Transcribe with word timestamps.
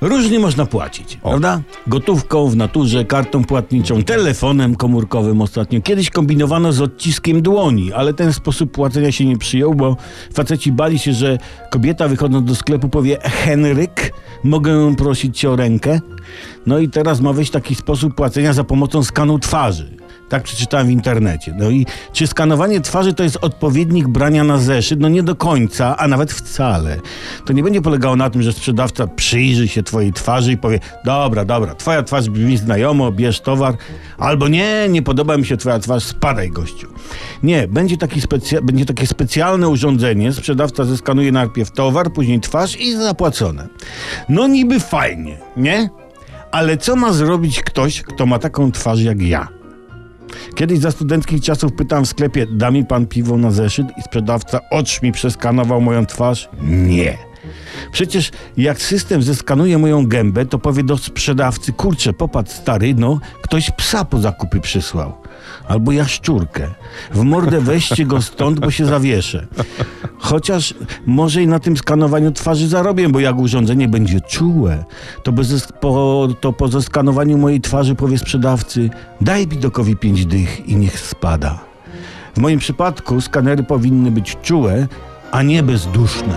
Różnie 0.00 0.38
można 0.38 0.66
płacić, 0.66 1.16
prawda? 1.16 1.60
Gotówką, 1.86 2.48
w 2.48 2.56
naturze, 2.56 3.04
kartą 3.04 3.44
płatniczą, 3.44 4.02
telefonem 4.02 4.76
komórkowym 4.76 5.40
ostatnio. 5.40 5.80
Kiedyś 5.80 6.10
kombinowano 6.10 6.72
z 6.72 6.80
odciskiem 6.80 7.42
dłoni, 7.42 7.92
ale 7.92 8.14
ten 8.14 8.32
sposób 8.32 8.72
płacenia 8.72 9.12
się 9.12 9.24
nie 9.24 9.38
przyjął, 9.38 9.74
bo 9.74 9.96
faceci 10.34 10.72
bali 10.72 10.98
się, 10.98 11.12
że 11.12 11.38
kobieta 11.70 12.08
wychodząc 12.08 12.48
do 12.48 12.54
sklepu 12.54 12.88
powie 12.88 13.18
Henryk, 13.22 14.12
mogę 14.44 14.96
prosić 14.96 15.38
cię 15.38 15.50
o 15.50 15.56
rękę? 15.56 16.00
No 16.66 16.78
i 16.78 16.88
teraz 16.88 17.20
ma 17.20 17.32
wejść 17.32 17.50
taki 17.50 17.74
sposób 17.74 18.14
płacenia 18.14 18.52
za 18.52 18.64
pomocą 18.64 19.04
skanu 19.04 19.38
twarzy. 19.38 19.99
Tak 20.30 20.42
przeczytałem 20.42 20.86
w 20.86 20.90
internecie. 20.90 21.54
No 21.58 21.70
i 21.70 21.86
czy 22.12 22.26
skanowanie 22.26 22.80
twarzy 22.80 23.14
to 23.14 23.22
jest 23.22 23.38
odpowiednik 23.40 24.08
brania 24.08 24.44
na 24.44 24.58
zeszyt? 24.58 25.00
No 25.00 25.08
nie 25.08 25.22
do 25.22 25.34
końca, 25.34 25.96
a 25.96 26.08
nawet 26.08 26.32
wcale. 26.32 26.96
To 27.44 27.52
nie 27.52 27.62
będzie 27.62 27.82
polegało 27.82 28.16
na 28.16 28.30
tym, 28.30 28.42
że 28.42 28.52
sprzedawca 28.52 29.06
przyjrzy 29.06 29.68
się 29.68 29.82
twojej 29.82 30.12
twarzy 30.12 30.52
i 30.52 30.56
powie 30.56 30.80
dobra, 31.04 31.44
dobra, 31.44 31.74
twoja 31.74 32.02
twarz 32.02 32.30
brzmi 32.30 32.56
znajomo, 32.56 33.12
bierz 33.12 33.40
towar, 33.40 33.76
albo 34.18 34.48
nie, 34.48 34.88
nie 34.88 35.02
podoba 35.02 35.36
mi 35.36 35.46
się 35.46 35.56
twoja 35.56 35.78
twarz, 35.78 36.04
spadaj 36.04 36.50
gościu. 36.50 36.88
Nie, 37.42 37.68
będzie, 37.68 37.96
taki 37.96 38.20
będzie 38.62 38.84
takie 38.84 39.06
specjalne 39.06 39.68
urządzenie, 39.68 40.32
sprzedawca 40.32 40.84
zeskanuje 40.84 41.32
najpierw 41.32 41.70
towar, 41.70 42.12
później 42.12 42.40
twarz 42.40 42.80
i 42.80 42.96
zapłacone. 42.96 43.68
No 44.28 44.46
niby 44.46 44.80
fajnie, 44.80 45.38
nie? 45.56 45.90
Ale 46.52 46.76
co 46.76 46.96
ma 46.96 47.12
zrobić 47.12 47.62
ktoś, 47.62 48.02
kto 48.02 48.26
ma 48.26 48.38
taką 48.38 48.72
twarz 48.72 49.00
jak 49.00 49.22
ja? 49.22 49.59
Kiedyś 50.54 50.78
za 50.78 50.90
studenckich 50.90 51.42
czasów 51.42 51.72
pytałem 51.72 52.04
w 52.04 52.08
sklepie, 52.08 52.46
da 52.46 52.70
mi 52.70 52.84
pan 52.84 53.06
piwo 53.06 53.36
na 53.36 53.50
zeszyt 53.50 53.86
i 53.98 54.02
sprzedawca 54.02 54.60
ocz 54.70 55.02
mi 55.02 55.12
przeskanował 55.12 55.80
moją 55.80 56.06
twarz? 56.06 56.48
Nie. 56.62 57.18
Przecież 57.92 58.30
jak 58.56 58.82
system 58.82 59.22
zeskanuje 59.22 59.78
moją 59.78 60.06
gębę, 60.06 60.46
to 60.46 60.58
powie 60.58 60.82
do 60.82 60.98
sprzedawcy, 60.98 61.72
kurczę, 61.72 62.12
popatrz 62.12 62.52
stary, 62.52 62.94
no, 62.94 63.20
ktoś 63.42 63.70
psa 63.70 64.04
po 64.04 64.18
zakupy 64.18 64.60
przysłał. 64.60 65.12
Albo 65.68 65.92
jaszczurkę. 65.92 66.68
W 67.14 67.22
mordę 67.22 67.60
weźcie 67.60 68.06
go 68.06 68.22
stąd, 68.22 68.60
bo 68.60 68.70
się 68.70 68.86
zawieszę. 68.86 69.46
Chociaż 70.20 70.74
może 71.06 71.42
i 71.42 71.46
na 71.46 71.58
tym 71.58 71.76
skanowaniu 71.76 72.32
twarzy 72.32 72.68
zarobię, 72.68 73.08
bo 73.08 73.20
jak 73.20 73.38
urządzenie 73.38 73.88
będzie 73.88 74.20
czułe, 74.20 74.84
to, 75.22 75.32
bez, 75.32 75.72
po, 75.80 76.28
to 76.40 76.52
po 76.52 76.68
zeskanowaniu 76.68 77.38
mojej 77.38 77.60
twarzy 77.60 77.94
powie 77.94 78.18
sprzedawcy 78.18 78.90
daj 79.20 79.46
bidokowi 79.46 79.96
pięć 79.96 80.26
dych 80.26 80.68
i 80.68 80.76
niech 80.76 81.00
spada. 81.00 81.58
W 82.34 82.38
moim 82.38 82.58
przypadku 82.58 83.20
skanery 83.20 83.62
powinny 83.62 84.10
być 84.10 84.36
czułe, 84.42 84.86
a 85.30 85.42
nie 85.42 85.62
bezduszne. 85.62 86.34